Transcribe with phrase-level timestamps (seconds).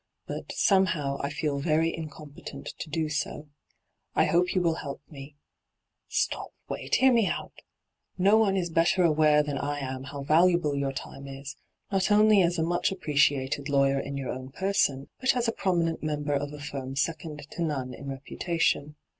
[0.25, 3.49] 'But, somehow, I feel very incompetent to do so.
[4.15, 5.35] I hope you will help me.
[6.07, 7.61] Stop— wait— hear me out I
[8.17, 11.55] No one is better aware than I am how valuable your time is,
[11.91, 16.01] not only as a much appreciated lawyer in your own person, but as a prominent
[16.01, 18.95] member of a firm second to none in reputation.